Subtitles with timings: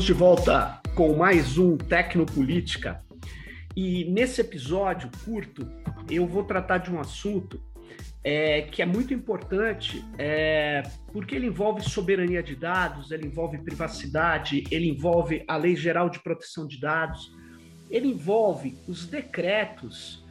[0.00, 3.04] Estamos de volta com mais um Tecnopolítica.
[3.76, 5.70] E nesse episódio curto,
[6.10, 7.62] eu vou tratar de um assunto
[8.24, 10.82] é, que é muito importante, é,
[11.12, 16.18] porque ele envolve soberania de dados, ele envolve privacidade, ele envolve a Lei Geral de
[16.20, 17.30] Proteção de Dados,
[17.90, 20.24] ele envolve os decretos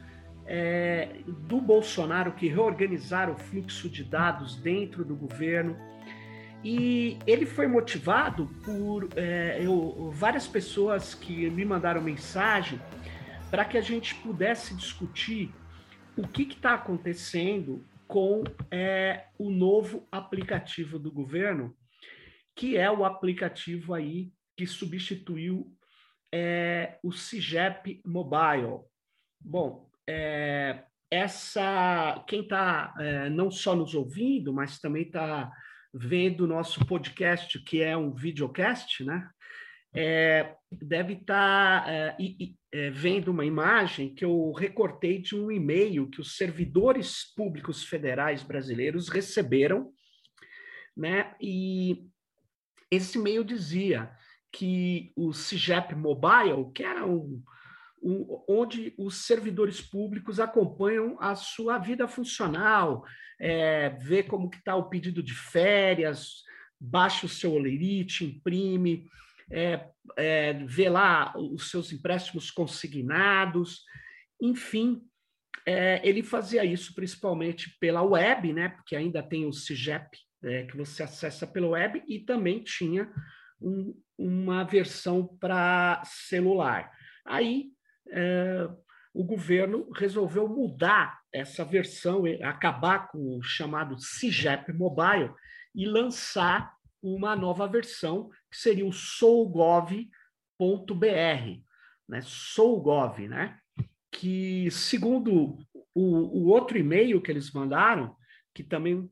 [0.46, 1.10] é,
[1.46, 5.76] do Bolsonaro que reorganizaram o fluxo de dados dentro do governo
[6.62, 12.78] e ele foi motivado por é, eu, várias pessoas que me mandaram mensagem
[13.50, 15.52] para que a gente pudesse discutir
[16.16, 21.74] o que está acontecendo com é, o novo aplicativo do governo,
[22.54, 25.72] que é o aplicativo aí que substituiu
[26.32, 28.80] é, o CIGEP Mobile.
[29.40, 35.50] Bom, é, essa quem está é, não só nos ouvindo, mas também está
[35.92, 39.28] vendo o nosso podcast, que é um videocast, né?
[39.92, 42.16] É, deve estar tá, é,
[42.72, 48.44] é, vendo uma imagem que eu recortei de um e-mail que os servidores públicos federais
[48.44, 49.92] brasileiros receberam,
[50.96, 51.34] né?
[51.40, 52.06] E
[52.90, 54.10] esse e-mail dizia
[54.52, 57.42] que o CIGEP Mobile, que era um,
[58.48, 63.04] onde os servidores públicos acompanham a sua vida funcional,
[63.40, 66.42] é, como que está o pedido de férias,
[66.78, 69.08] baixa o seu olerite, imprime,
[69.50, 73.84] é, é, vê lá os seus empréstimos consignados,
[74.40, 75.02] enfim,
[75.66, 78.70] é, ele fazia isso principalmente pela web, né?
[78.70, 83.12] Porque ainda tem o CIGEP é, que você acessa pela web e também tinha
[83.60, 86.90] um, uma versão para celular.
[87.26, 87.70] Aí
[88.10, 88.68] é,
[89.12, 95.32] o governo resolveu mudar essa versão, acabar com o chamado CIGEP Mobile
[95.74, 100.10] e lançar uma nova versão, que seria o soulgov.br,
[102.08, 102.20] né?
[102.22, 103.58] Soulgov, né?
[104.12, 105.58] Que, segundo
[105.94, 108.14] o, o outro e-mail que eles mandaram,
[108.54, 109.08] que também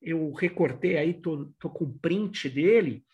[0.00, 3.04] eu recortei aí, tô, tô com print dele,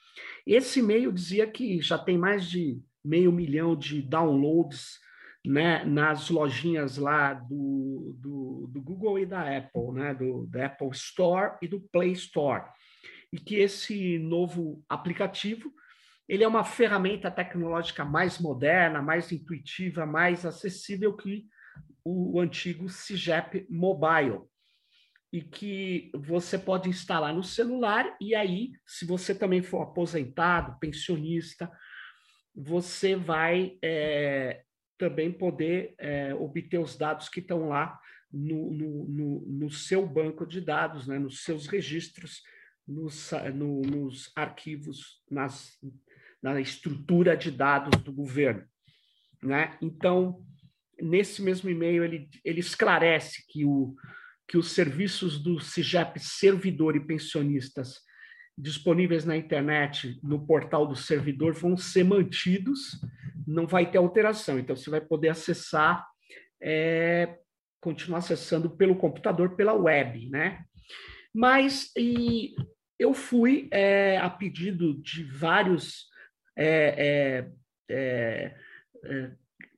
[0.47, 4.98] esse e-mail dizia que já tem mais de meio milhão de downloads
[5.44, 11.56] né, nas lojinhas lá do, do, do, Google e da Apple, né, do, Apple Store
[11.60, 12.65] e do Play Store.
[13.32, 15.71] E que esse novo aplicativo
[16.27, 21.47] ele é uma ferramenta tecnológica mais moderna, mais intuitiva, mais acessível que
[22.03, 24.41] o antigo CIGEP Mobile.
[25.31, 31.71] E que você pode instalar no celular, e aí, se você também for aposentado, pensionista,
[32.54, 34.63] você vai é,
[34.99, 37.99] também poder é, obter os dados que estão lá
[38.32, 42.43] no, no, no, no, seu banco de dados, né, nos seus registros,
[42.87, 45.78] nos, no, nos arquivos, nas,
[46.43, 48.65] na estrutura de dados do governo.
[49.43, 49.77] Né?
[49.81, 50.44] Então,
[51.00, 53.94] nesse mesmo e-mail, ele, ele esclarece que, o,
[54.49, 58.00] que os serviços do CIGEP Servidor e Pensionistas
[58.56, 63.00] disponíveis na internet, no portal do servidor, vão ser mantidos,
[63.47, 64.59] não vai ter alteração.
[64.59, 66.06] Então, você vai poder acessar,
[66.62, 67.38] é,
[67.81, 70.65] continuar acessando pelo computador, pela web, né?
[71.34, 72.54] Mas e
[72.98, 76.06] eu fui, é, a pedido de vários
[76.56, 77.47] é,
[77.88, 78.54] é, é,
[79.04, 79.31] é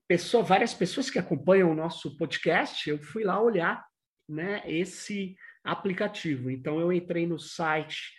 [0.06, 3.84] pessoa, várias pessoas que acompanham o nosso podcast, eu fui lá olhar
[4.28, 6.50] né, esse aplicativo.
[6.50, 8.12] Então, eu entrei no site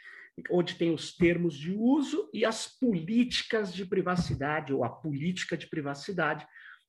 [0.50, 5.68] onde tem os termos de uso e as políticas de privacidade, ou a política de
[5.68, 6.46] privacidade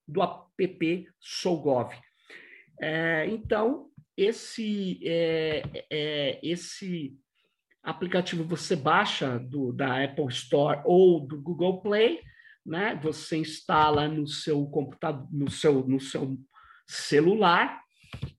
[0.07, 1.93] do app Soulgov.
[2.81, 7.17] É, então, esse, é, é, esse
[7.83, 12.21] aplicativo você baixa do, da Apple Store ou do Google Play,
[12.65, 12.99] né?
[13.03, 16.39] você instala no seu computador, no seu, no seu
[16.87, 17.83] celular,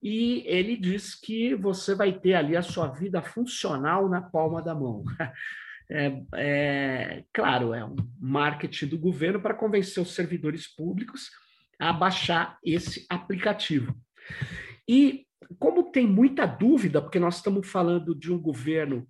[0.01, 4.75] e ele diz que você vai ter ali a sua vida funcional na palma da
[4.75, 5.03] mão.
[5.91, 11.31] É, é, claro, é um marketing do governo para convencer os servidores públicos
[11.79, 13.99] a baixar esse aplicativo.
[14.87, 15.25] E
[15.57, 19.07] como tem muita dúvida, porque nós estamos falando de um governo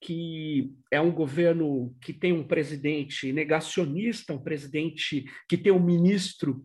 [0.00, 6.64] que é um governo que tem um presidente negacionista, um presidente que tem um ministro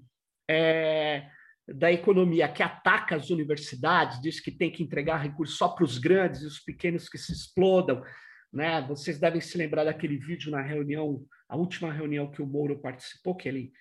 [0.49, 1.27] é,
[1.67, 5.97] da economia que ataca as universidades, diz que tem que entregar recursos só para os
[5.97, 8.03] grandes e os pequenos que se explodam.
[8.51, 8.81] Né?
[8.87, 13.35] Vocês devem se lembrar daquele vídeo na reunião, a última reunião que o Moro participou,
[13.35, 13.71] que ele,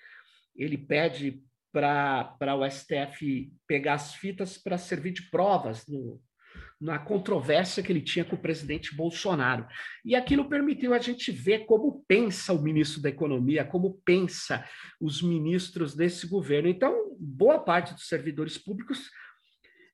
[0.55, 1.43] ele pede
[1.73, 6.21] para o STF pegar as fitas para servir de provas no,
[6.83, 9.65] na controvérsia que ele tinha com o presidente Bolsonaro.
[10.05, 14.69] E aquilo permitiu a gente ver como pensa o ministro da Economia, como pensa
[15.01, 16.69] os ministros desse governo.
[16.69, 19.09] Então, boa parte dos servidores públicos,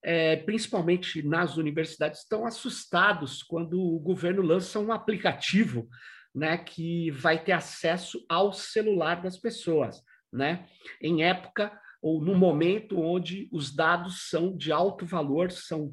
[0.03, 5.87] é, principalmente nas universidades, estão assustados quando o governo lança um aplicativo
[6.35, 10.01] né, que vai ter acesso ao celular das pessoas,
[10.33, 10.67] né?
[11.03, 11.71] Em época
[12.01, 15.93] ou no momento onde os dados são de alto valor, são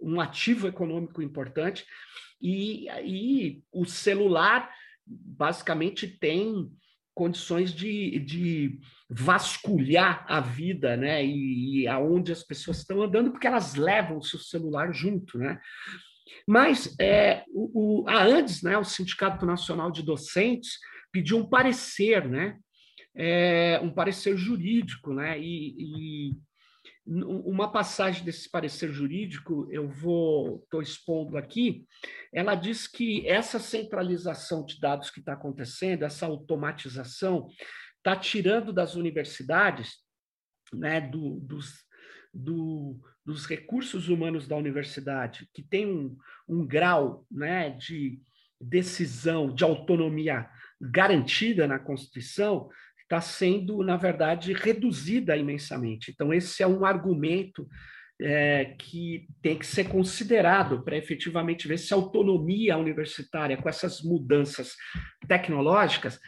[0.00, 1.84] um ativo econômico importante,
[2.40, 4.70] e, e o celular
[5.06, 6.70] basicamente tem
[7.14, 8.78] condições de, de
[9.08, 11.24] vasculhar a vida, né?
[11.24, 15.58] E, e aonde as pessoas estão andando, porque elas levam o seu celular junto, né?
[16.46, 20.78] Mas é, o, o, a ANDES, né, o Sindicato Nacional de Docentes,
[21.10, 22.58] pediu um parecer, né?
[23.16, 25.40] É, um parecer jurídico, né?
[25.40, 26.32] E, e,
[27.06, 31.86] uma passagem desse parecer jurídico, eu vou estou expondo aqui,
[32.32, 37.48] ela diz que essa centralização de dados que está acontecendo, essa automatização,
[37.98, 39.98] está tirando das universidades,
[40.72, 41.84] né, do, dos,
[42.34, 46.16] do, dos recursos humanos da universidade, que tem um,
[46.48, 48.20] um grau né, de
[48.60, 50.48] decisão, de autonomia
[50.80, 52.68] garantida na Constituição,
[53.06, 56.10] está sendo, na verdade, reduzida imensamente.
[56.10, 57.66] Então, esse é um argumento
[58.20, 64.02] é, que tem que ser considerado para efetivamente ver se a autonomia universitária, com essas
[64.02, 64.74] mudanças
[65.28, 66.18] tecnológicas,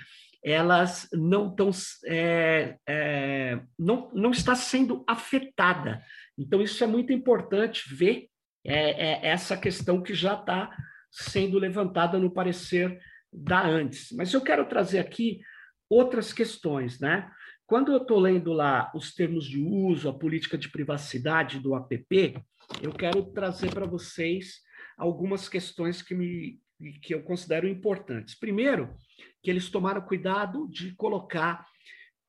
[0.45, 1.71] elas não estão
[2.07, 6.01] é, é, não, não está sendo afetada.
[6.39, 8.29] Então, isso é muito importante ver
[8.65, 10.71] é, é essa questão que já está
[11.11, 13.01] sendo levantada no parecer
[13.33, 14.13] da antes.
[14.13, 15.41] Mas eu quero trazer aqui
[15.89, 17.31] outras questões, né?
[17.67, 22.43] Quando eu estou lendo lá os termos de uso, a política de privacidade do APP,
[22.83, 24.63] eu quero trazer para vocês
[24.97, 26.61] algumas questões que, me,
[27.03, 28.35] que eu considero importantes.
[28.35, 28.97] Primeiro,
[29.43, 31.67] que eles tomaram cuidado de colocar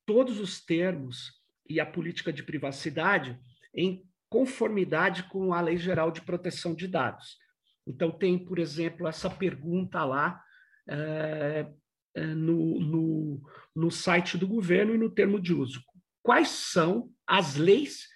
[0.06, 1.40] todos os termos
[1.70, 3.40] e a política de privacidade
[3.74, 7.38] em conformidade com a Lei Geral de Proteção de Dados.
[7.88, 10.44] Então, tem, por exemplo, essa pergunta lá
[10.88, 11.68] é,
[12.16, 13.42] no, no,
[13.76, 15.82] no site do governo e no termo de uso.
[16.22, 18.08] Quais são as leis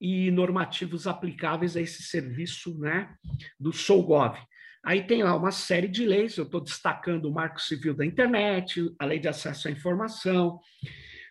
[0.00, 3.14] e normativos aplicáveis a esse serviço né,
[3.58, 4.38] do SouGov?
[4.84, 8.92] Aí tem lá uma série de leis, eu estou destacando o Marco Civil da Internet,
[8.98, 10.60] a Lei de Acesso à Informação,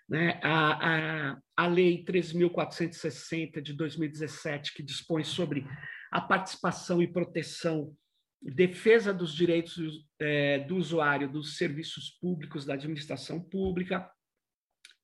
[0.09, 5.67] né, a, a, a Lei 3.460 de 2017, que dispõe sobre
[6.11, 7.95] a participação e proteção
[8.43, 14.09] defesa dos direitos é, do usuário dos serviços públicos da administração pública,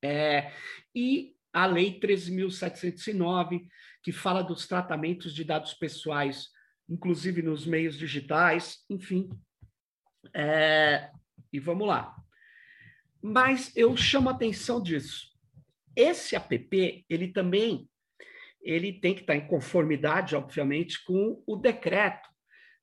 [0.03, 0.51] é,
[0.93, 3.67] e a Lei 13.709,
[4.03, 6.49] que fala dos tratamentos de dados pessoais,
[6.87, 9.29] inclusive nos meios digitais, enfim.
[10.33, 11.09] É,
[11.51, 12.15] e vamos lá.
[13.21, 15.27] Mas eu chamo a atenção disso.
[15.95, 17.89] Esse app, ele também
[18.61, 22.28] ele tem que estar em conformidade, obviamente, com o decreto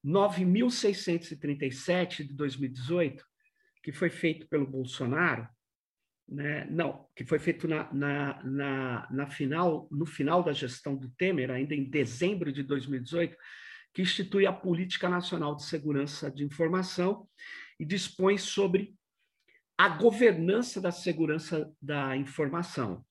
[0.07, 3.25] 9.637 de 2018,
[3.83, 5.49] que foi feito pelo Bolsonaro,
[6.29, 6.67] né?
[6.71, 11.51] não, que foi feito na, na, na, na, final, no final da gestão do Temer,
[11.51, 13.37] ainda em dezembro de 2018,
[13.93, 17.29] que institui a Política Nacional de Segurança de Informação
[17.81, 18.95] e dispõe sobre
[19.79, 23.05] a governança da segurança da informação.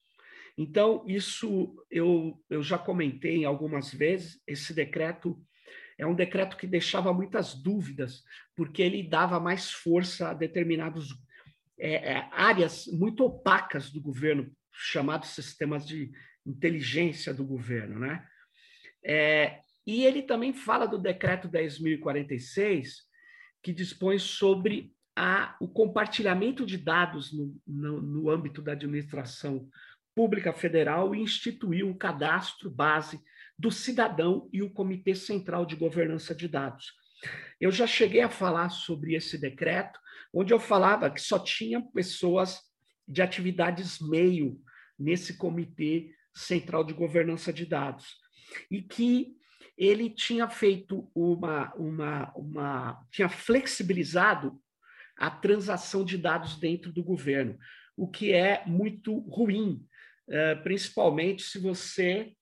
[0.57, 5.37] Então, isso eu, eu já comentei algumas vezes, esse decreto
[5.97, 8.23] é um decreto que deixava muitas dúvidas,
[8.55, 11.07] porque ele dava mais força a determinadas
[11.79, 16.11] é, é, áreas muito opacas do governo, chamados sistemas de
[16.45, 17.99] inteligência do governo.
[17.99, 18.25] Né?
[19.03, 22.87] É, e ele também fala do decreto 10.046,
[23.63, 29.69] que dispõe sobre a, o compartilhamento de dados no, no, no âmbito da administração
[30.13, 33.21] pública federal e instituiu o cadastro base
[33.57, 36.93] do cidadão e o Comitê Central de Governança de Dados.
[37.59, 39.99] Eu já cheguei a falar sobre esse decreto,
[40.33, 42.59] onde eu falava que só tinha pessoas
[43.07, 44.59] de atividades meio
[44.99, 48.17] nesse Comitê Central de Governança de Dados,
[48.69, 49.35] e que
[49.77, 54.59] ele tinha feito uma, uma, uma tinha flexibilizado
[55.17, 57.57] a transação de dados dentro do governo,
[57.95, 59.85] o que é muito ruim,
[60.29, 62.33] eh, principalmente se você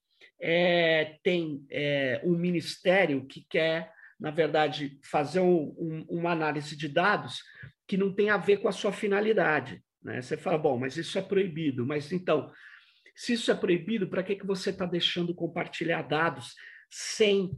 [0.45, 6.89] é, tem é, um ministério que quer, na verdade, fazer um, um, uma análise de
[6.89, 7.41] dados
[7.87, 9.81] que não tem a ver com a sua finalidade.
[10.03, 10.21] Né?
[10.21, 11.85] Você fala, bom, mas isso é proibido.
[11.85, 12.51] Mas então,
[13.15, 16.55] se isso é proibido, para que, que você está deixando compartilhar dados
[16.91, 17.49] sem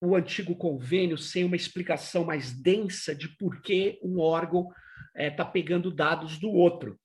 [0.00, 4.68] o antigo convênio sem uma explicação mais densa de por que um órgão
[5.14, 6.98] está é, pegando dados do outro.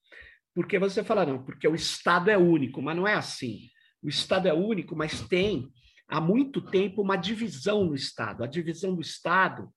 [0.56, 3.70] Porque você fala, não, porque o Estado é único, mas não é assim.
[4.02, 5.70] O Estado é único, mas tem
[6.08, 8.44] há muito tempo uma divisão no Estado.
[8.44, 9.72] A divisão do Estado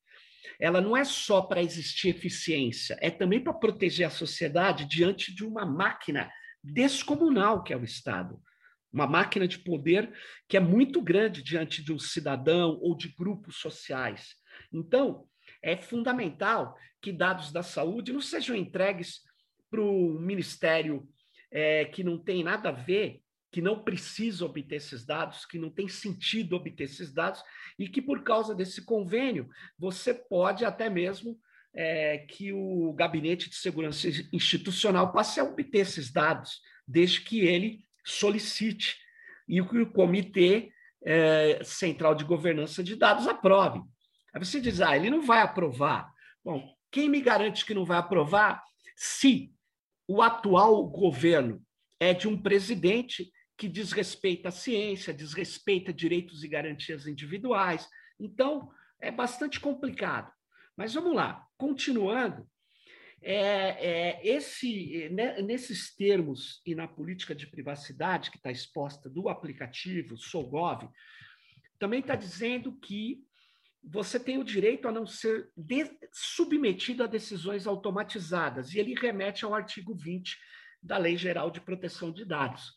[0.58, 5.44] ela não é só para existir eficiência, é também para proteger a sociedade diante de
[5.44, 6.30] uma máquina
[6.62, 8.40] descomunal que é o Estado.
[8.92, 10.12] Uma máquina de poder
[10.48, 14.34] que é muito grande diante de um cidadão ou de grupos sociais.
[14.72, 15.26] Então,
[15.60, 19.20] é fundamental que dados da saúde não sejam entregues
[19.70, 21.08] para o Ministério
[21.50, 23.20] é, que não tem nada a ver,
[23.54, 27.40] que não precisa obter esses dados, que não tem sentido obter esses dados,
[27.78, 31.38] e que por causa desse convênio, você pode até mesmo
[31.72, 37.86] é, que o Gabinete de Segurança Institucional passe a obter esses dados, desde que ele
[38.04, 38.98] solicite
[39.48, 40.72] e que o Comitê
[41.04, 43.78] é, Central de Governança de Dados aprove.
[44.34, 46.12] Aí você diz, ah, ele não vai aprovar.
[46.44, 48.64] Bom, quem me garante que não vai aprovar
[48.96, 49.54] se
[50.08, 51.64] o atual governo
[52.00, 57.88] é de um presidente que desrespeita a ciência, desrespeita direitos e garantias individuais.
[58.18, 58.70] Então,
[59.00, 60.32] é bastante complicado.
[60.76, 62.48] Mas vamos lá, continuando,
[63.22, 69.28] é, é, esse, né, nesses termos e na política de privacidade que está exposta do
[69.28, 70.88] aplicativo Solgov,
[71.78, 73.24] também está dizendo que
[73.82, 75.50] você tem o direito a não ser
[76.12, 80.38] submetido a decisões automatizadas, e ele remete ao artigo 20
[80.82, 82.74] da Lei Geral de Proteção de Dados.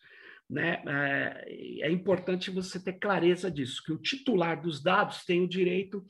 [0.49, 0.81] Né?
[0.87, 6.05] É, é importante você ter clareza disso, que o titular dos dados tem o direito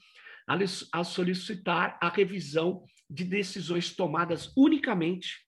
[0.92, 5.46] a, solicitar a revisão de decisões tomadas unicamente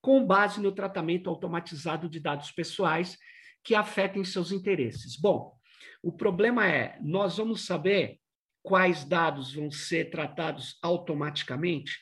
[0.00, 3.18] com base no tratamento automatizado de dados pessoais
[3.64, 5.16] que afetem seus interesses.
[5.18, 5.56] Bom,
[6.02, 8.20] o problema é, nós vamos saber
[8.62, 11.98] quais dados vão ser tratados automaticamente,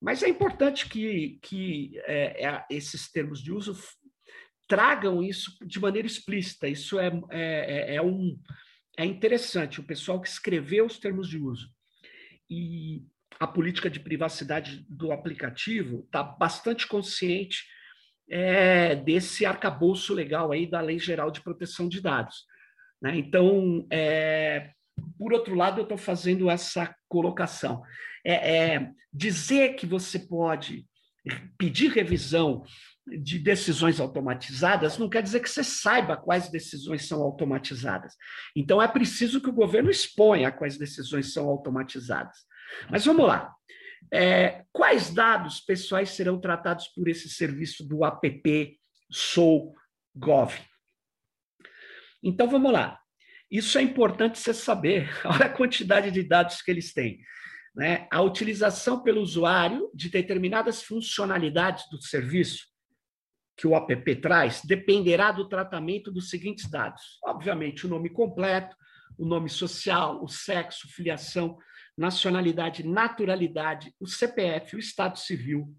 [0.00, 3.76] mas é importante que, que é, é, esses termos de uso
[4.68, 6.68] tragam isso de maneira explícita.
[6.68, 8.38] Isso é, é, é, é um,
[8.96, 9.80] é interessante.
[9.80, 11.70] O pessoal que escreveu os termos de uso
[12.50, 13.02] e
[13.40, 17.64] a política de privacidade do aplicativo está bastante consciente
[18.30, 22.44] é, desse arcabouço legal aí da Lei Geral de Proteção de Dados.
[23.00, 23.16] Né?
[23.16, 24.72] Então, é,
[25.18, 27.82] por outro lado, eu estou fazendo essa colocação.
[28.24, 30.86] É, é, dizer que você pode
[31.56, 32.64] pedir revisão
[33.06, 38.14] de decisões automatizadas não quer dizer que você saiba quais decisões são automatizadas.
[38.54, 42.36] Então, é preciso que o governo exponha quais decisões são automatizadas.
[42.90, 43.54] Mas vamos lá.
[44.12, 48.78] É, quais dados pessoais serão tratados por esse serviço do app
[49.10, 49.74] Sou
[50.14, 50.54] Gov?
[52.22, 52.98] Então, vamos lá.
[53.50, 55.08] Isso é importante você saber.
[55.24, 57.18] Olha a quantidade de dados que eles têm.
[57.78, 58.08] Né?
[58.10, 62.66] A utilização pelo usuário de determinadas funcionalidades do serviço
[63.56, 67.20] que o app traz dependerá do tratamento dos seguintes dados.
[67.24, 68.76] Obviamente, o nome completo,
[69.16, 71.56] o nome social, o sexo, filiação,
[71.96, 75.72] nacionalidade, naturalidade, o CPF, o estado civil,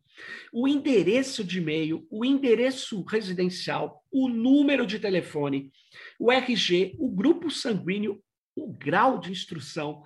[0.54, 5.70] o endereço de e-mail, o endereço residencial, o número de telefone,
[6.18, 8.22] o RG, o grupo sanguíneo,
[8.56, 10.04] o grau de instrução,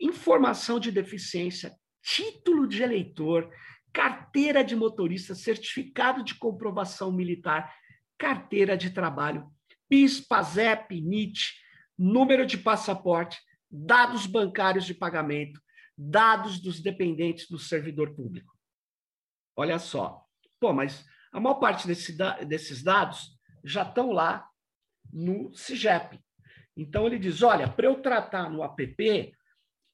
[0.00, 3.50] informação de deficiência, título de eleitor,
[3.92, 7.74] carteira de motorista, certificado de comprovação militar,
[8.16, 9.50] carteira de trabalho,
[9.88, 11.54] PIS, PASEP, NIT,
[11.96, 13.38] número de passaporte,
[13.70, 15.60] dados bancários de pagamento,
[15.96, 18.56] dados dos dependentes do servidor público.
[19.56, 20.24] Olha só.
[20.60, 24.48] Pô, mas a maior parte desse, desses dados já estão lá
[25.12, 26.20] no CIGEP.
[26.76, 29.36] Então ele diz: olha, para eu tratar no app,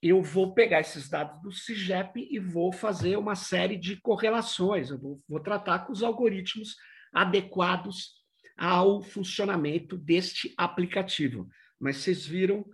[0.09, 4.99] eu vou pegar esses dados do CIGEP e vou fazer uma série de correlações, eu
[4.99, 6.75] vou, vou tratar com os algoritmos
[7.11, 8.13] adequados
[8.57, 11.47] ao funcionamento deste aplicativo.
[11.79, 12.65] Mas vocês viram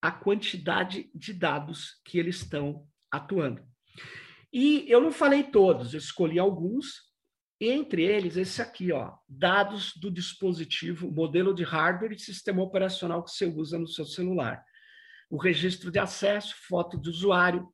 [0.00, 3.62] a quantidade de dados que eles estão atuando.
[4.52, 7.12] E eu não falei todos, eu escolhi alguns,
[7.60, 13.30] entre eles esse aqui, ó, dados do dispositivo, modelo de hardware e sistema operacional que
[13.30, 14.62] você usa no seu celular.
[15.34, 17.68] O registro de acesso, foto do usuário,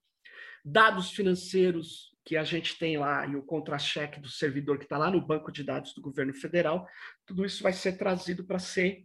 [0.65, 5.11] dados financeiros que a gente tem lá e o contra-cheque do servidor que está lá
[5.11, 6.89] no banco de dados do governo federal,
[7.27, 9.05] tudo isso vai ser trazido para ser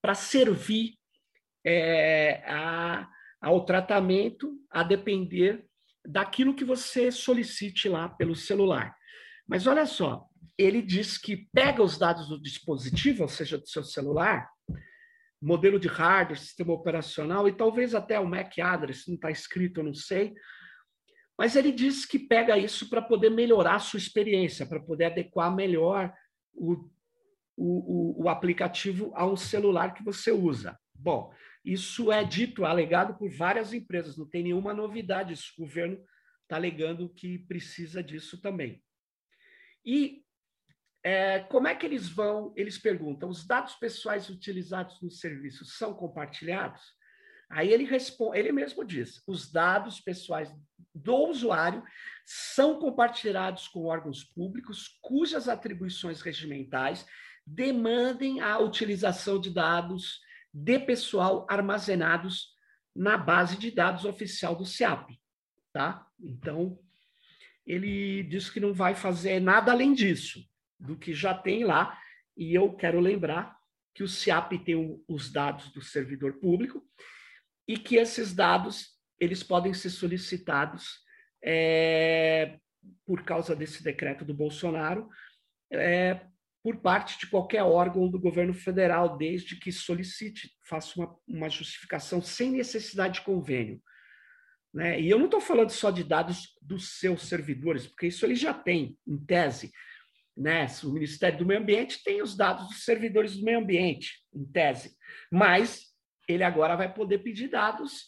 [0.00, 0.94] para servir
[1.62, 3.06] é, a,
[3.38, 5.66] ao tratamento a depender
[6.06, 8.96] daquilo que você solicite lá pelo celular.
[9.46, 10.26] Mas olha só,
[10.56, 14.48] ele diz que pega os dados do dispositivo, ou seja, do seu celular,
[15.44, 19.84] modelo de hardware, sistema operacional, e talvez até o MAC address, não está escrito, eu
[19.84, 20.34] não sei.
[21.38, 25.54] Mas ele diz que pega isso para poder melhorar a sua experiência, para poder adequar
[25.54, 26.12] melhor
[26.54, 26.88] o,
[27.56, 30.78] o, o, aplicativo a um celular que você usa.
[30.94, 31.30] Bom,
[31.62, 35.52] isso é dito, alegado por várias empresas, não tem nenhuma novidade, isso.
[35.58, 35.98] o governo
[36.44, 38.82] está alegando que precisa disso também.
[39.84, 40.23] E
[41.06, 42.50] é, como é que eles vão?
[42.56, 46.80] Eles perguntam: os dados pessoais utilizados no serviço são compartilhados?
[47.50, 50.50] Aí ele responde, ele mesmo diz: os dados pessoais
[50.94, 51.84] do usuário
[52.24, 57.04] são compartilhados com órgãos públicos cujas atribuições regimentais
[57.46, 62.54] demandem a utilização de dados de pessoal armazenados
[62.96, 65.20] na base de dados oficial do CIAP,
[65.70, 66.06] tá?
[66.18, 66.78] Então,
[67.66, 70.42] ele diz que não vai fazer nada além disso
[70.84, 71.98] do que já tem lá.
[72.36, 73.56] E eu quero lembrar
[73.94, 76.84] que o CIAP tem os dados do servidor público
[77.66, 81.00] e que esses dados eles podem ser solicitados
[81.42, 82.58] é,
[83.06, 85.08] por causa desse decreto do Bolsonaro
[85.72, 86.26] é,
[86.62, 92.20] por parte de qualquer órgão do governo federal, desde que solicite, faça uma, uma justificação
[92.20, 93.80] sem necessidade de convênio.
[94.72, 95.00] Né?
[95.00, 98.52] E eu não estou falando só de dados dos seus servidores, porque isso ele já
[98.52, 99.70] tem, em tese
[100.36, 100.66] né?
[100.82, 104.96] O Ministério do Meio Ambiente tem os dados dos servidores do meio ambiente, em tese,
[105.30, 105.86] mas
[106.28, 108.06] ele agora vai poder pedir dados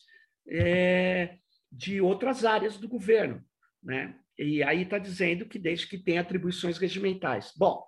[0.48, 1.36] é,
[1.70, 3.44] de outras áreas do governo,
[3.82, 4.16] né?
[4.38, 7.52] E aí está dizendo que desde que tem atribuições regimentais.
[7.56, 7.82] Bom,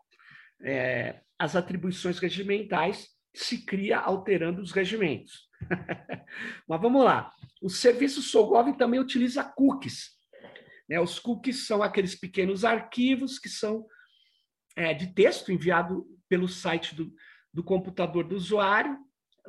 [0.63, 5.49] é, as atribuições regimentais se cria alterando os regimentos.
[6.67, 7.33] Mas vamos lá.
[7.61, 10.11] O serviço Solgov também utiliza cookies.
[10.89, 10.99] Né?
[10.99, 13.87] Os cookies são aqueles pequenos arquivos que são
[14.79, 17.13] é, de texto enviado pelo site do,
[17.53, 18.97] do computador do usuário,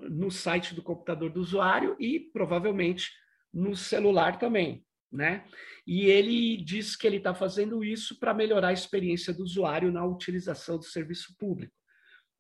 [0.10, 3.12] no site do computador do usuário e provavelmente
[3.54, 4.84] no celular também.
[5.12, 5.46] Né?
[5.86, 10.04] E ele diz que ele está fazendo isso para melhorar a experiência do usuário na
[10.04, 11.74] utilização do serviço público.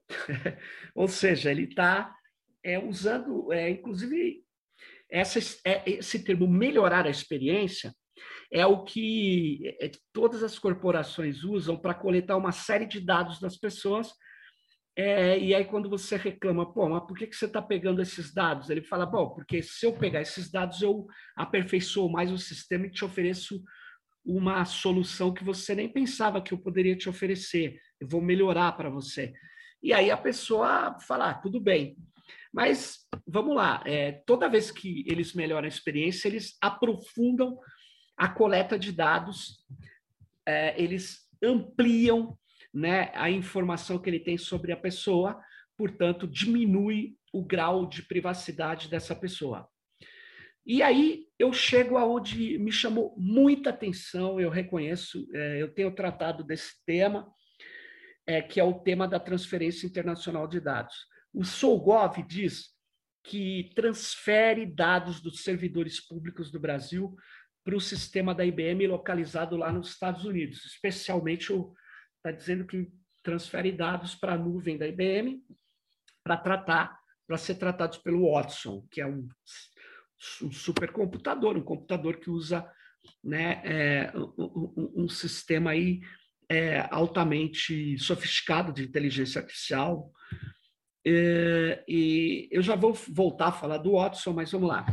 [0.96, 2.12] Ou seja, ele está
[2.64, 4.44] é, usando, é, inclusive,
[5.10, 7.94] essa, é, esse termo melhorar a experiência
[8.52, 13.58] é o que é, todas as corporações usam para coletar uma série de dados das
[13.58, 14.12] pessoas.
[14.96, 18.34] É, e aí, quando você reclama, pô, mas por que, que você está pegando esses
[18.34, 18.70] dados?
[18.70, 21.06] Ele fala, bom, porque se eu pegar esses dados, eu
[21.38, 23.62] aperfeiçoo mais o sistema e te ofereço
[24.26, 27.80] uma solução que você nem pensava que eu poderia te oferecer.
[28.00, 29.32] Eu vou melhorar para você.
[29.82, 31.96] E aí a pessoa fala, ah, tudo bem.
[32.54, 37.58] Mas vamos lá, é, toda vez que eles melhoram a experiência, eles aprofundam
[38.20, 39.66] a coleta de dados,
[40.46, 42.38] é, eles ampliam
[42.74, 45.42] né, a informação que ele tem sobre a pessoa,
[45.78, 49.70] portanto, diminui o grau de privacidade dessa pessoa.
[50.66, 56.44] E aí eu chego aonde me chamou muita atenção, eu reconheço, é, eu tenho tratado
[56.44, 57.26] desse tema,
[58.28, 61.08] é, que é o tema da transferência internacional de dados.
[61.34, 62.78] O Solgov diz
[63.24, 67.16] que transfere dados dos servidores públicos do Brasil
[67.64, 70.66] para o sistema da IBM localizado lá nos Estados Unidos.
[70.66, 71.52] Especialmente,
[72.18, 72.92] está dizendo que
[73.24, 75.42] transfere dados para a nuvem da IBM
[76.24, 79.28] para tratar, para ser tratados pelo Watson, que é um,
[80.42, 82.70] um supercomputador, um computador que usa
[83.24, 86.02] né, é, um, um, sistema aí
[86.50, 90.12] é, altamente sofisticado de inteligência artificial.
[91.06, 94.86] É, e eu já vou voltar a falar do Watson, mas vamos lá.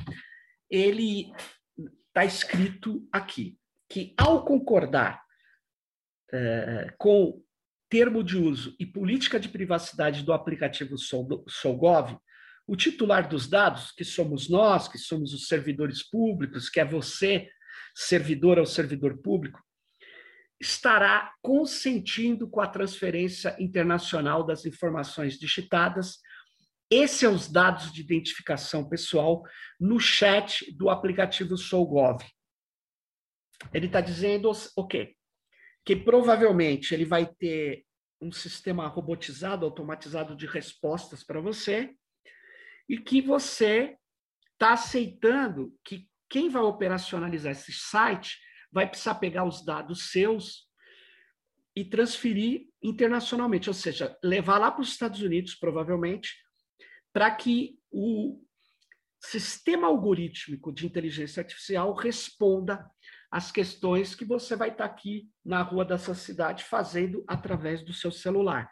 [0.71, 1.33] Ele
[2.17, 3.59] está escrito aqui
[3.91, 5.23] que, ao concordar
[6.33, 7.43] é, com
[7.91, 12.17] termo de uso e política de privacidade do aplicativo Solgov,
[12.67, 17.51] o titular dos dados, que somos nós, que somos os servidores públicos, que é você,
[17.95, 19.63] servidor ao servidor público,
[20.59, 26.19] estará consentindo com a transferência internacional das informações digitadas
[26.91, 29.43] esses são os dados de identificação pessoal
[29.79, 32.23] no chat do aplicativo SouGov.
[33.73, 35.15] Ele está dizendo o quê?
[35.85, 37.85] Que provavelmente ele vai ter
[38.21, 41.95] um sistema robotizado, automatizado de respostas para você,
[42.89, 43.97] e que você
[44.53, 48.39] está aceitando que quem vai operacionalizar esse site
[48.73, 50.67] vai precisar pegar os dados seus
[51.75, 56.35] e transferir internacionalmente, ou seja, levar lá para os Estados Unidos, provavelmente,
[57.17, 58.45] para que o
[59.19, 62.87] sistema algorítmico de inteligência artificial responda
[63.31, 68.13] às questões que você vai estar aqui na rua dessa cidade fazendo através do seu
[68.13, 68.71] celular.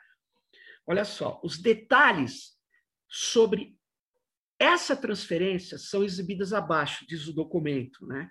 [0.86, 2.58] Olha só, os detalhes
[3.08, 3.78] sobre
[4.58, 8.30] Essas transferências são exibidas abaixo, diz o documento, né?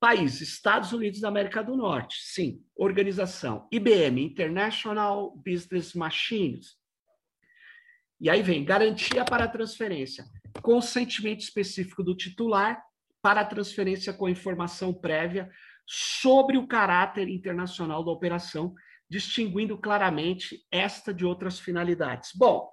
[0.00, 2.60] País, Estados Unidos da América do Norte, sim.
[2.74, 6.77] Organização, IBM, International Business Machines.
[8.20, 10.24] E aí vem garantia para a transferência,
[10.60, 12.82] consentimento específico do titular
[13.22, 15.50] para a transferência com informação prévia
[15.86, 18.74] sobre o caráter internacional da operação,
[19.08, 22.32] distinguindo claramente esta de outras finalidades.
[22.34, 22.70] Bom,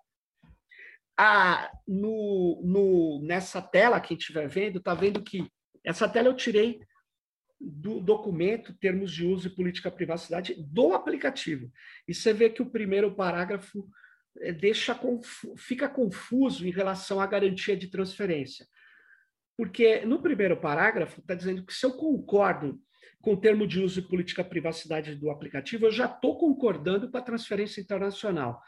[1.18, 5.50] a, no, no, nessa tela que a gente estiver vendo, está vendo que
[5.84, 6.80] essa tela eu tirei
[7.60, 11.72] do documento, termos de uso e política privacidade do aplicativo.
[12.08, 13.88] E você vê que o primeiro parágrafo
[14.60, 18.68] deixa confu fica confuso em relação à garantia de transferência.
[19.58, 22.82] Porque no primeiro parágrafo está dizendo que se eu concordo
[23.22, 27.18] com o termo de uso e política privacidade do aplicativo, eu já estou concordando com
[27.18, 28.62] a transferência internacional.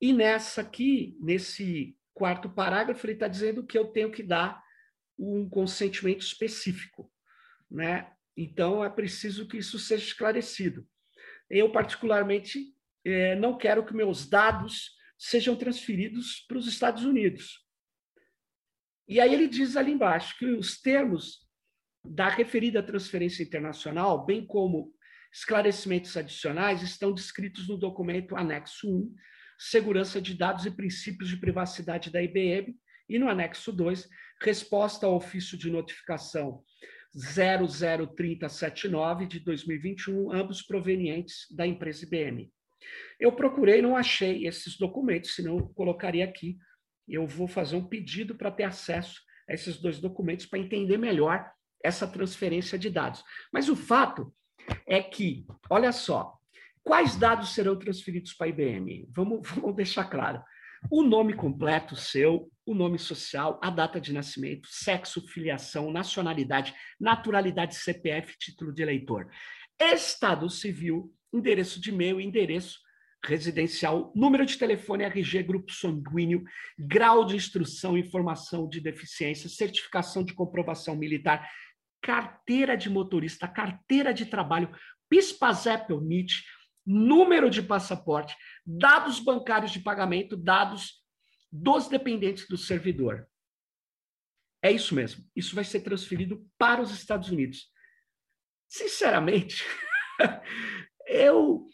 [0.00, 4.60] E nessa aqui, nesse quarto parágrafo, ele está dizendo que eu tenho que dar
[5.18, 7.12] um consentimento específico.
[7.70, 8.10] Né?
[8.36, 10.86] Então, é preciso que isso seja esclarecido.
[11.50, 17.66] Eu, particularmente, é, não quero que meus dados sejam transferidos para os Estados Unidos.
[19.06, 21.46] E aí ele diz ali embaixo que os termos
[22.04, 24.92] da referida transferência internacional, bem como
[25.32, 29.14] esclarecimentos adicionais, estão descritos no documento anexo 1,
[29.58, 32.76] Segurança de Dados e Princípios de Privacidade da IBM,
[33.08, 34.08] e no anexo 2,
[34.40, 36.62] Resposta ao ofício de notificação
[37.12, 42.48] 003079 de 2021, ambos provenientes da empresa IBM.
[43.18, 46.58] Eu procurei, não achei esses documentos, senão eu colocaria aqui.
[47.06, 51.50] Eu vou fazer um pedido para ter acesso a esses dois documentos para entender melhor
[51.82, 53.24] essa transferência de dados.
[53.52, 54.32] Mas o fato
[54.86, 56.34] é que, olha só,
[56.82, 59.08] quais dados serão transferidos para a IBM?
[59.10, 60.42] Vamos, vamos deixar claro.
[60.90, 67.74] O nome completo seu, o nome social, a data de nascimento, sexo, filiação, nacionalidade, naturalidade,
[67.74, 69.28] CPF, título de eleitor.
[69.80, 72.78] Estado civil, endereço de e-mail, endereço
[73.24, 76.44] residencial, número de telefone, RG, grupo sanguíneo,
[76.78, 81.48] grau de instrução, informação de deficiência, certificação de comprovação militar,
[82.00, 84.70] carteira de motorista, carteira de trabalho,
[85.08, 86.44] PIS/PASEP NIT,
[86.86, 91.02] número de passaporte, dados bancários de pagamento, dados
[91.50, 93.28] dos dependentes do servidor.
[94.62, 95.24] É isso mesmo.
[95.36, 97.70] Isso vai ser transferido para os Estados Unidos.
[98.68, 99.64] Sinceramente,
[101.08, 101.66] eu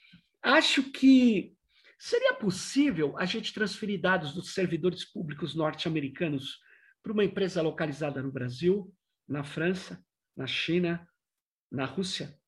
[0.42, 1.54] acho que
[1.98, 6.58] seria possível a gente transferir dados dos servidores públicos norte-americanos
[7.02, 8.94] para uma empresa localizada no Brasil,
[9.28, 10.02] na França,
[10.36, 11.06] na China,
[11.70, 12.38] na Rússia?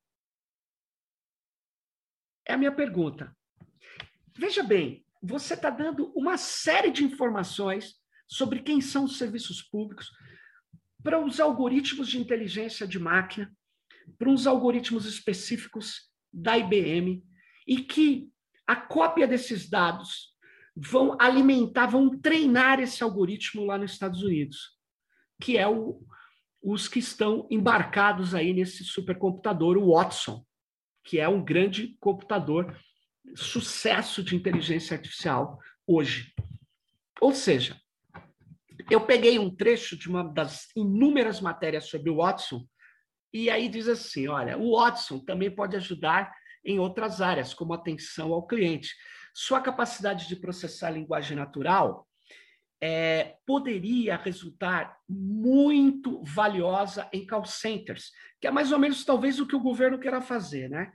[2.46, 3.36] É a minha pergunta.
[4.36, 7.96] Veja bem, você está dando uma série de informações
[8.28, 10.10] sobre quem são os serviços públicos
[11.02, 13.54] para os algoritmos de inteligência de máquina,
[14.18, 16.05] para uns algoritmos específicos
[16.36, 17.24] da IBM,
[17.66, 18.30] e que
[18.66, 20.34] a cópia desses dados
[20.76, 24.76] vão alimentar, vão treinar esse algoritmo lá nos Estados Unidos,
[25.40, 26.00] que é o,
[26.62, 30.44] os que estão embarcados aí nesse supercomputador, o Watson,
[31.02, 32.78] que é um grande computador,
[33.34, 36.34] sucesso de inteligência artificial hoje.
[37.20, 37.80] Ou seja,
[38.90, 42.66] eu peguei um trecho de uma das inúmeras matérias sobre o Watson,
[43.44, 46.32] e aí diz assim: olha, o Watson também pode ajudar
[46.64, 48.94] em outras áreas, como atenção ao cliente.
[49.34, 52.06] Sua capacidade de processar linguagem natural
[52.80, 59.46] é, poderia resultar muito valiosa em call centers, que é mais ou menos talvez o
[59.46, 60.92] que o governo queira fazer, né?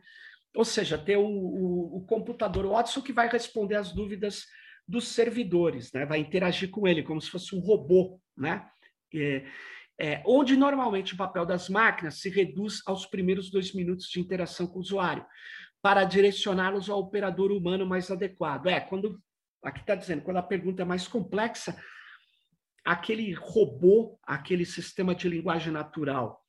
[0.56, 4.46] Ou seja, ter o, o, o computador Watson que vai responder às dúvidas
[4.88, 6.06] dos servidores, né?
[6.06, 8.68] Vai interagir com ele como se fosse um robô, né?
[9.14, 9.46] É,
[10.02, 14.66] é, onde normalmente o papel das máquinas se reduz aos primeiros dois minutos de interação
[14.66, 15.24] com o usuário,
[15.80, 18.66] para direcioná-los ao operador humano mais adequado.
[18.66, 19.22] É, quando
[19.64, 21.80] aqui está dizendo, quando a pergunta é mais complexa,
[22.84, 26.44] aquele robô, aquele sistema de linguagem natural,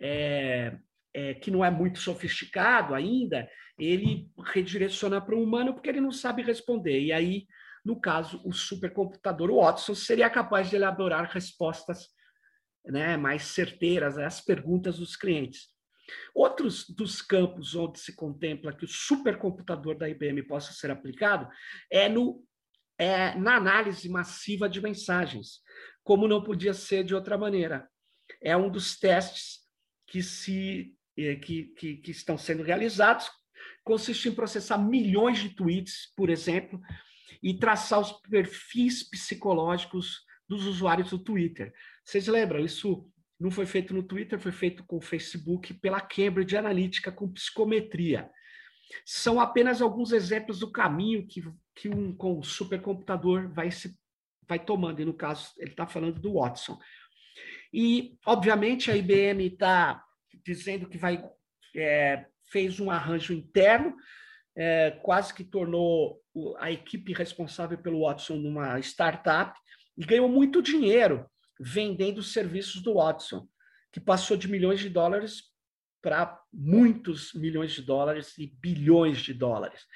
[0.00, 0.74] é,
[1.12, 3.46] é, que não é muito sofisticado ainda,
[3.78, 7.02] ele redireciona para o humano porque ele não sabe responder.
[7.02, 7.46] E aí,
[7.84, 12.13] no caso, o supercomputador Watson seria capaz de elaborar respostas
[12.84, 15.68] né, mais certeiras às perguntas dos clientes.
[16.34, 21.48] Outros dos campos onde se contempla que o supercomputador da IBM possa ser aplicado
[21.90, 22.44] é no
[22.98, 25.60] é, na análise massiva de mensagens,
[26.02, 27.88] como não podia ser de outra maneira.
[28.40, 29.60] É um dos testes
[30.06, 33.30] que, se, é, que, que, que estão sendo realizados,
[33.82, 36.80] consiste em processar milhões de tweets, por exemplo,
[37.42, 41.72] e traçar os perfis psicológicos dos usuários do Twitter.
[42.04, 42.64] Vocês lembram?
[42.64, 47.32] Isso não foi feito no Twitter, foi feito com o Facebook pela Cambridge Analytica com
[47.32, 48.30] psicometria.
[49.04, 51.42] São apenas alguns exemplos do caminho que,
[51.74, 53.98] que um com supercomputador vai se
[54.46, 56.78] vai tomando, e no caso ele está falando do Watson.
[57.72, 60.04] E, obviamente, a IBM está
[60.44, 61.24] dizendo que vai
[61.74, 63.96] é, fez um arranjo interno,
[64.54, 66.20] é, quase que tornou
[66.58, 69.58] a equipe responsável pelo Watson numa startup
[69.96, 73.48] e ganhou muito dinheiro vendendo os serviços do Watson,
[73.92, 75.54] que passou de milhões de dólares
[76.02, 79.86] para muitos milhões de dólares e bilhões de dólares.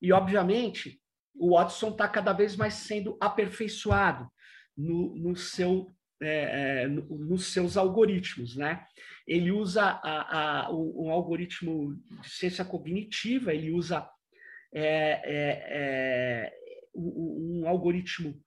[0.00, 1.00] E, obviamente,
[1.34, 4.28] o Watson está cada vez mais sendo aperfeiçoado
[4.76, 8.56] no, no seu, é, é, no, nos seus algoritmos.
[8.56, 8.84] Né?
[9.26, 14.08] Ele usa a, a, um, algoritmo de ciência cognitiva, ele usa
[14.74, 16.52] é, é, é
[16.94, 18.42] um, um algoritmo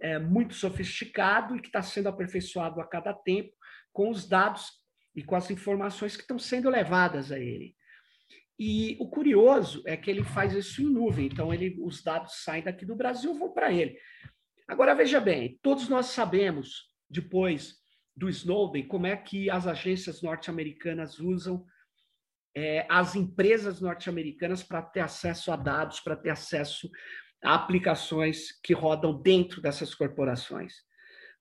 [0.00, 3.52] é, muito sofisticado e que está sendo aperfeiçoado a cada tempo
[3.92, 4.70] com os dados
[5.14, 7.74] e com as informações que estão sendo levadas a ele.
[8.58, 12.62] E o curioso é que ele faz isso em nuvem, então ele, os dados saem
[12.62, 13.98] daqui do Brasil vão para ele.
[14.68, 17.76] Agora, veja bem, todos nós sabemos, depois
[18.14, 21.64] do Snowden, como é que as agências norte-americanas usam
[22.54, 26.90] é, as empresas norte-americanas para ter acesso a dados, para ter acesso
[27.42, 30.74] aplicações que rodam dentro dessas corporações.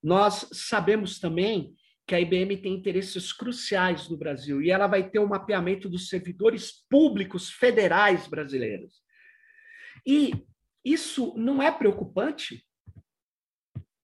[0.02, 1.76] Nós sabemos também
[2.08, 5.88] que a IBM tem interesses cruciais no Brasil e ela vai ter o um mapeamento
[5.88, 9.02] dos servidores públicos federais brasileiros.
[10.08, 10.32] E
[10.84, 12.66] isso não é preocupante?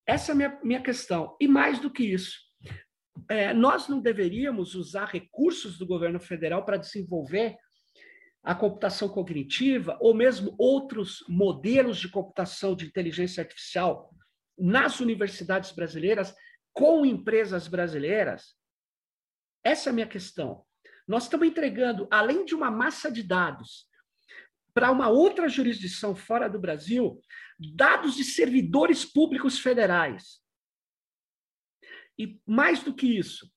[0.06, 1.36] Essa é a minha, minha questão.
[1.42, 2.38] E mais do que isso,
[3.30, 7.58] é, nós não deveríamos usar recursos do governo federal para desenvolver
[8.46, 14.14] a computação cognitiva ou mesmo outros modelos de computação de inteligência artificial
[14.56, 16.34] nas universidades brasileiras
[16.72, 18.56] com empresas brasileiras?
[19.64, 20.64] Essa é a minha questão.
[21.08, 23.90] Nós estamos entregando, além de uma massa de dados,
[24.76, 27.20] para uma outra jurisdição fora do Brasil,
[27.76, 30.40] dados de servidores públicos federais.
[32.18, 33.52] E mais do que isso,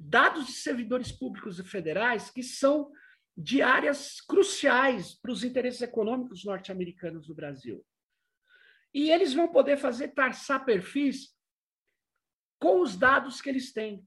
[0.00, 2.90] dados de servidores públicos federais que são
[3.36, 7.84] de áreas cruciais para os interesses econômicos norte-americanos no Brasil.
[8.94, 11.36] E eles vão poder fazer traçar perfis
[12.58, 14.06] com os dados que eles têm,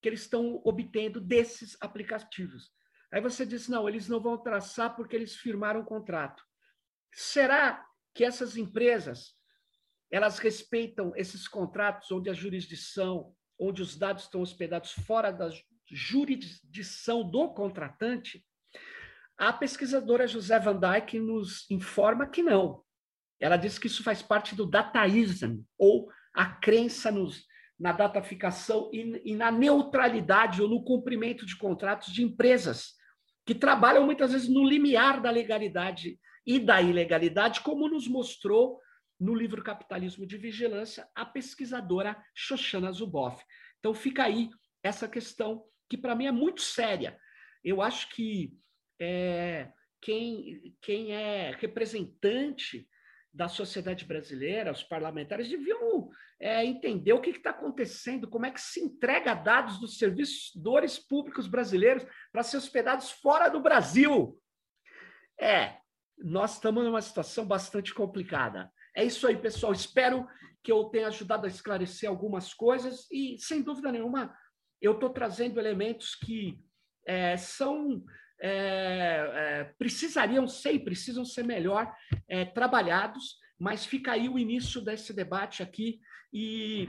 [0.00, 2.72] que eles estão obtendo desses aplicativos.
[3.12, 6.42] Aí você diz, não, eles não vão traçar porque eles firmaram um contrato.
[7.12, 9.36] Será que essas empresas
[10.10, 15.50] elas respeitam esses contratos onde a jurisdição, onde os dados estão hospedados fora da
[15.86, 18.44] jurisdição do contratante?
[19.40, 22.84] A pesquisadora José Van Dyke nos informa que não.
[23.40, 27.46] Ela diz que isso faz parte do dataísmo, ou a crença nos,
[27.78, 32.92] na dataficação e, e na neutralidade ou no cumprimento de contratos de empresas
[33.46, 38.78] que trabalham muitas vezes no limiar da legalidade e da ilegalidade, como nos mostrou
[39.18, 43.42] no livro Capitalismo de Vigilância a pesquisadora Shoshana Zuboff.
[43.78, 44.50] Então fica aí
[44.82, 47.18] essa questão que para mim é muito séria.
[47.64, 48.52] Eu acho que
[49.00, 52.88] é, quem, quem é representante
[53.32, 58.60] da sociedade brasileira, os parlamentares deviam é, entender o que está acontecendo, como é que
[58.60, 64.36] se entrega dados dos servidores públicos brasileiros para ser hospedados fora do Brasil.
[65.40, 65.76] É,
[66.18, 68.70] nós estamos numa situação bastante complicada.
[68.96, 69.72] É isso aí, pessoal.
[69.72, 70.26] Espero
[70.62, 74.36] que eu tenha ajudado a esclarecer algumas coisas e, sem dúvida nenhuma,
[74.80, 76.58] eu estou trazendo elementos que
[77.06, 78.04] é, são
[78.42, 81.92] é, é, precisariam ser e precisam ser melhor
[82.28, 86.00] é, trabalhados, mas fica aí o início desse debate aqui
[86.32, 86.88] e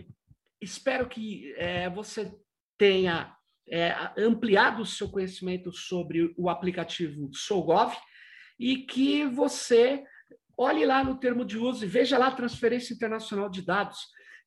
[0.62, 2.34] espero que é, você
[2.78, 3.36] tenha
[3.70, 7.96] é, ampliado o seu conhecimento sobre o aplicativo SouGov
[8.60, 10.04] e que você
[10.58, 14.00] olhe lá no termo de uso e veja lá a transferência internacional de dados.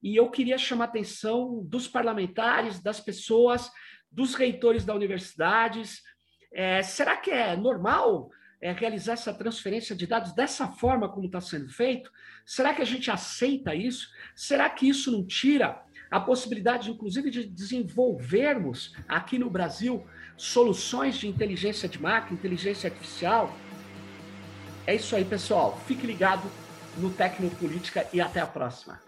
[0.02, 3.70] E eu queria chamar a atenção dos parlamentares, das pessoas,
[4.10, 6.02] dos reitores das universidades,
[6.54, 11.40] é, será que é normal é, realizar essa transferência de dados dessa forma como está
[11.40, 12.10] sendo feito?
[12.46, 14.08] Será que a gente aceita isso?
[14.34, 21.26] Será que isso não tira a possibilidade, inclusive, de desenvolvermos aqui no Brasil soluções de
[21.26, 23.54] inteligência de máquina, inteligência artificial?
[24.86, 25.78] É isso aí, pessoal.
[25.86, 26.48] Fique ligado
[26.96, 29.03] no Tecnopolítica e até a próxima.